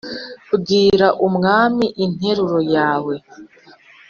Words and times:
Bwira 0.59 1.07
Umwami 1.27 1.85
interuro 2.05 2.59
yawe 2.75 3.15